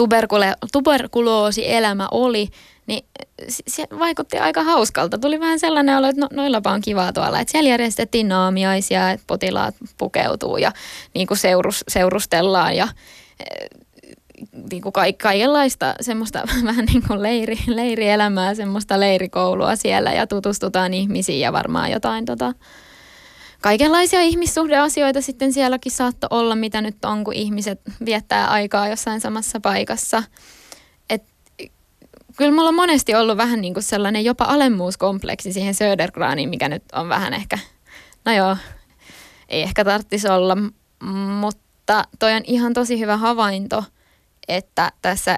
[0.02, 2.48] tuberkule- tuberkuloosi-elämä oli,
[2.88, 3.06] niin
[3.68, 5.18] se vaikutti aika hauskalta.
[5.18, 7.40] Tuli vähän sellainen olo, että no, noillapa on kivaa tuolla.
[7.40, 10.72] Että siellä järjestettiin naamiaisia, että potilaat pukeutuu ja
[11.14, 12.88] niin kuin seurus, seurustellaan ja
[13.40, 13.70] eh,
[14.72, 20.94] niin kuin ka- kaikenlaista semmoista vähän niin kuin leiri, leirielämää, semmoista leirikoulua siellä ja tutustutaan
[20.94, 22.54] ihmisiin ja varmaan jotain tota,
[23.62, 29.60] kaikenlaisia ihmissuhdeasioita sitten sielläkin saattoi olla, mitä nyt on, kun ihmiset viettää aikaa jossain samassa
[29.60, 30.24] paikassa.
[31.10, 31.24] Et,
[32.38, 36.84] kyllä mulla on monesti ollut vähän niin kuin sellainen jopa alemmuuskompleksi siihen Södergraniin, mikä nyt
[36.94, 37.60] on vähän ehkä,
[38.26, 38.58] no joo,
[39.50, 40.58] ei ehkä tarvitsisi olla,
[41.40, 43.84] mutta toi on ihan tosi hyvä havainto,
[44.48, 45.38] että tässä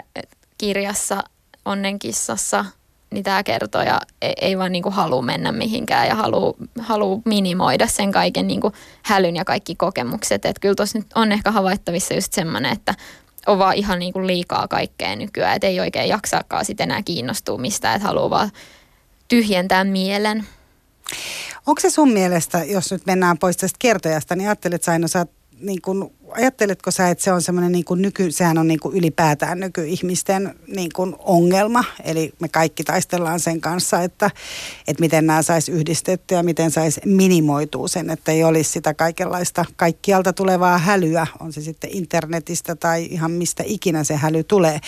[0.58, 1.24] kirjassa
[1.66, 2.66] Onnenkissassa–
[3.12, 8.12] niin tämä kertoja ei, ei vaan niin halua mennä mihinkään ja halua, halua minimoida sen
[8.12, 8.62] kaiken niin
[9.04, 10.46] hälyn ja kaikki kokemukset.
[10.46, 12.96] Että kyllä tuossa nyt on ehkä havaittavissa just semmoinen, että
[13.48, 17.58] on vaan ihan niin kuin liikaa kaikkea nykyään, että ei oikein jaksaakaan sitten enää kiinnostua
[17.58, 18.52] mistään, että haluaa vaan
[19.28, 20.46] tyhjentää mielen.
[21.68, 25.32] Onko se sun mielestä, jos nyt mennään pois tästä kertojasta, niin ajattelet Saino, sä oot
[25.60, 28.98] niin kuin ajatteletko sä, että se on semmoinen niin kuin nyky, sehän on niin kuin
[28.98, 34.32] ylipäätään nykyihmisten niin kuin ongelma, eli me kaikki taistellaan sen kanssa, että,
[34.88, 39.66] että miten nämä saisi yhdistettyä ja miten saisi minimoitua sen, että ei olisi sitä kaikenlaista
[39.76, 44.80] kaikkialta tulevaa hälyä, on se sitten internetistä tai ihan mistä ikinä se häly tulee.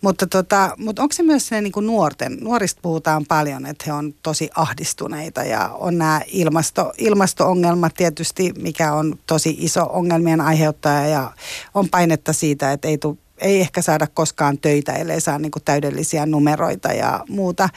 [0.00, 3.92] Mutta, tota, mutta onko se myös se niin kuin nuorten, nuorista puhutaan paljon, että he
[3.92, 10.66] on tosi ahdistuneita ja on nämä ilmasto, ilmasto-ongelmat tietysti, mikä on tosi iso ongelmien aihe
[10.76, 11.32] toteuttaa ja
[11.74, 15.64] on painetta siitä, että ei, tu, ei ehkä saada koskaan töitä, ellei saa niin kuin
[15.64, 17.68] täydellisiä numeroita ja muuta.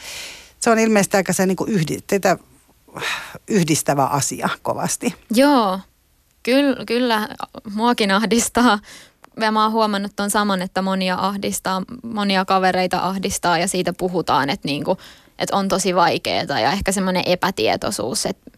[0.59, 2.37] Se on ilmeisesti aika se niin kuin yhdi, teitä
[3.47, 5.13] yhdistävä asia kovasti.
[5.31, 5.79] Joo,
[6.43, 7.29] kyllä, kyllä
[7.73, 8.79] muakin ahdistaa.
[9.39, 14.49] Ja mä oon huomannut ton saman, että monia ahdistaa, monia kavereita ahdistaa ja siitä puhutaan,
[14.49, 14.97] että, niinku,
[15.39, 18.51] että on tosi vaikeaa ja ehkä semmoinen epätietoisuus, että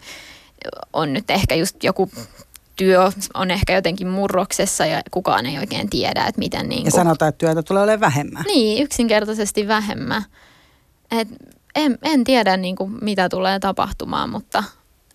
[0.93, 2.09] on nyt ehkä just joku
[2.81, 6.69] työ on ehkä jotenkin murroksessa ja kukaan ei oikein tiedä, että miten...
[6.69, 6.85] Niin kuin...
[6.85, 8.43] Ja sanotaan, että työtä tulee olemaan vähemmän.
[8.47, 10.23] Niin, yksinkertaisesti vähemmän.
[11.11, 11.27] Et
[11.75, 14.63] en, en tiedä niin kuin, mitä tulee tapahtumaan, mutta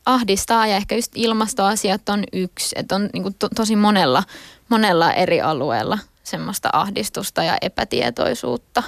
[0.06, 2.76] ahdistaa ja ehkä just ilmastoasiat on yksi.
[2.78, 4.22] Että on niin kuin, to, tosi monella,
[4.68, 8.82] monella eri alueella semmoista ahdistusta ja epätietoisuutta.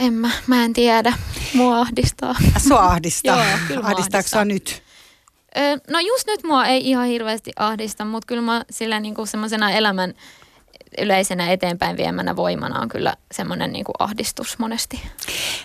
[0.00, 1.14] En mä, mä en tiedä.
[1.54, 2.34] Mua ahdistaa.
[2.68, 3.36] Sua ahdistaa.
[3.44, 4.85] Joo, kyllä Ahdistaako nyt?
[5.90, 10.14] No just nyt mua ei ihan hirveästi ahdista, mutta kyllä mä sillä niinku semmoisena elämän
[10.98, 15.00] yleisenä eteenpäin viemänä voimana on kyllä semmoinen niin kuin ahdistus monesti.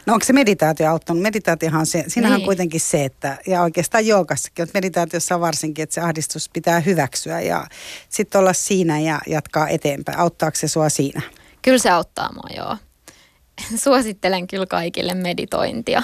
[0.06, 1.22] No onko se meditaatio auttanut?
[1.22, 2.44] Meditaatiohan se, siinähän niin.
[2.44, 6.80] on kuitenkin se, että, ja oikeastaan joogassakin, mutta meditaatiossa on varsinkin, että se ahdistus pitää
[6.80, 7.68] hyväksyä ja
[8.10, 10.20] sitten olla siinä ja jatkaa eteenpäin.
[10.20, 11.22] Auttaako se sua siinä?
[11.62, 12.78] Kyllä se auttaa mua, joo.
[13.84, 16.04] Suosittelen kyllä kaikille meditointia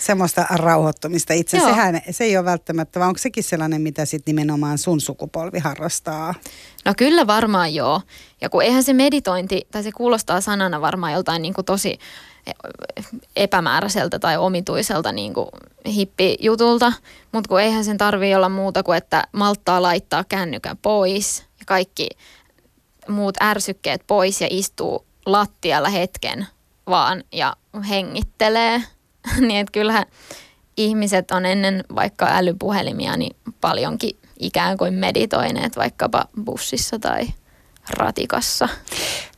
[0.00, 1.56] semmoista rauhoittumista itse.
[1.56, 1.68] Joo.
[1.68, 6.34] Sehän, se ei ole välttämättä, vaan onko sekin sellainen, mitä sitten nimenomaan sun sukupolvi harrastaa?
[6.84, 8.00] No kyllä varmaan joo.
[8.40, 11.98] Ja kun eihän se meditointi, tai se kuulostaa sanana varmaan joltain niin kuin tosi
[13.36, 15.48] epämääräiseltä tai omituiselta niin kuin
[15.86, 16.92] hippijutulta,
[17.32, 22.08] mutta kun eihän sen tarvii olla muuta kuin, että malttaa laittaa kännykän pois ja kaikki
[23.08, 26.46] muut ärsykkeet pois ja istuu lattialla hetken
[26.86, 27.56] vaan ja
[27.88, 28.82] hengittelee–
[29.46, 30.06] niin että kyllähän
[30.76, 37.26] ihmiset on ennen vaikka älypuhelimia niin paljonkin ikään kuin meditoineet vaikkapa bussissa tai
[37.90, 38.68] ratikassa.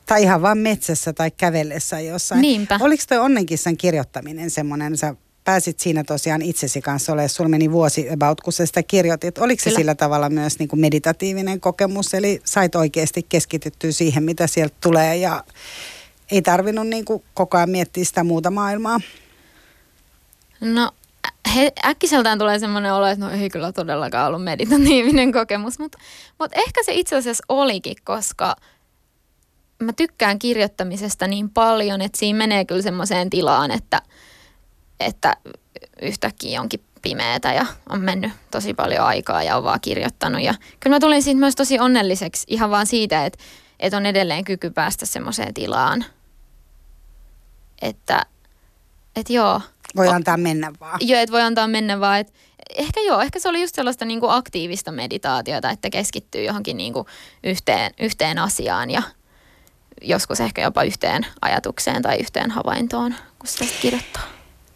[0.07, 2.41] Tai ihan vaan metsässä tai kävellessä jossain.
[2.41, 2.79] Niinpä.
[2.83, 5.15] Oliko toi Onnenkissan kirjoittaminen semmoinen, sä
[5.45, 9.39] pääsit siinä tosiaan itsesi kanssa olemaan, sulla meni vuosi about, kun sä sitä kirjoitit.
[9.39, 9.75] Oliko Kyllä.
[9.75, 14.75] se sillä tavalla myös niin kuin meditatiivinen kokemus, eli sait oikeasti keskityttyä siihen, mitä sieltä
[14.81, 15.45] tulee ja
[16.31, 19.01] ei tarvinnut niin kuin koko ajan miettiä sitä muuta maailmaa?
[20.63, 20.91] No
[21.55, 25.99] he, äkkiseltään tulee semmoinen olo, että no ei kyllä todellakaan ollut meditatiivinen kokemus, mutta,
[26.39, 28.57] mutta ehkä se itse asiassa olikin, koska
[29.79, 34.03] mä tykkään kirjoittamisesta niin paljon, että siinä menee kyllä semmoiseen tilaan, että,
[35.01, 35.37] että
[36.03, 40.43] yhtäkkiä onkin pimeätä ja on mennyt tosi paljon aikaa ja on vaan kirjoittanut.
[40.43, 43.39] Ja kyllä mä tulin siitä myös tosi onnelliseksi ihan vaan siitä, että,
[43.81, 46.05] että on edelleen kyky päästä semmoiseen tilaan.
[47.83, 48.27] Että,
[49.17, 49.61] että joo,
[49.97, 50.99] voi antaa mennä vaan.
[51.01, 52.21] Joo, että voi antaa mennä vaan.
[52.21, 52.33] Et
[52.77, 57.07] ehkä joo, ehkä se oli just sellaista niinku aktiivista meditaatiota, että keskittyy johonkin niinku
[57.45, 59.03] yhteen, yhteen asiaan ja
[60.03, 64.23] joskus ehkä jopa yhteen ajatukseen tai yhteen havaintoon, kun sitä kirjoittaa.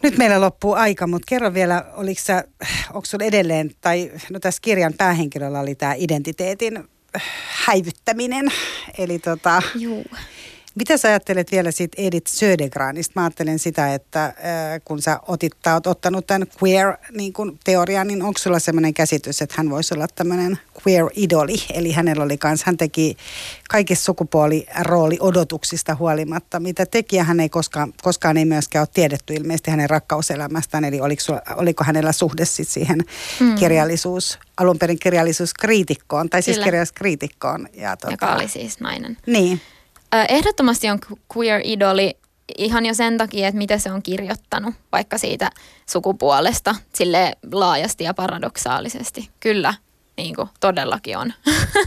[0.03, 2.43] Nyt meillä loppuu aika, mutta kerro vielä, oliko sä,
[2.93, 6.83] onko sun edelleen, tai no tässä kirjan päähenkilöllä oli tämä identiteetin
[7.65, 8.51] häivyttäminen.
[8.97, 10.05] Eli tota, Juu.
[10.77, 13.11] Mitä sä ajattelet vielä siitä Edith Södergranista?
[13.15, 14.33] Mä ajattelen sitä, että äh,
[14.85, 19.55] kun sä otit, tai oot ottanut tämän queer-teorian, niin, niin onko sulla sellainen käsitys, että
[19.57, 21.55] hän voisi olla tämmöinen queer-idoli?
[21.73, 23.17] Eli hänellä oli kans, hän teki
[23.69, 29.71] kaikissa sukupuolirooli odotuksista huolimatta, mitä tekijä hän ei koskaan, koskaan ei myöskään ole tiedetty ilmeisesti
[29.71, 32.99] hänen rakkauselämästään, eli oliko, sulla, oliko hänellä suhde sit siihen
[33.39, 33.55] mm.
[33.55, 36.65] kirjallisuus, alun perin kirjallisuuskriitikkoon, tai siis Kyllä.
[36.65, 37.67] kirjallisuuskriitikkoon.
[37.73, 39.17] Ja, tota, Joka oli siis nainen.
[39.25, 39.61] Niin.
[40.29, 40.99] Ehdottomasti on
[41.37, 42.17] queer-idoli
[42.57, 45.49] ihan jo sen takia, että mitä se on kirjoittanut, vaikka siitä
[45.89, 49.29] sukupuolesta, sille laajasti ja paradoksaalisesti.
[49.39, 49.73] Kyllä,
[50.17, 51.33] niin kuin todellakin on.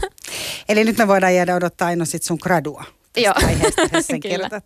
[0.69, 2.83] Eli nyt me voidaan jäädä odottaa aina sit sun gradua.
[3.13, 3.47] Tästä Joo.
[3.49, 4.63] aiheesta, jos sen kertot.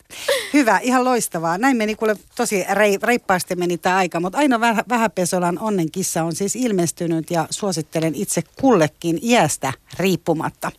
[0.53, 1.57] Hyvä, ihan loistavaa.
[1.57, 6.35] Näin meni kuule tosi rei, reippaasti meni tämä aika, mutta Aino Vähä- Vähäpesolan onnenkissa on
[6.35, 10.71] siis ilmestynyt ja suosittelen itse kullekin iästä riippumatta.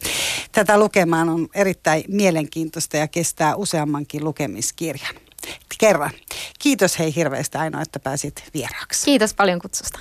[0.53, 5.15] Tätä lukemaan on erittäin mielenkiintoista ja kestää useammankin lukemiskirjan.
[5.79, 6.11] Kerran.
[6.59, 9.05] Kiitos hei hirveästi Aino, että pääsit vieraaksi.
[9.05, 9.99] Kiitos paljon kutsusta.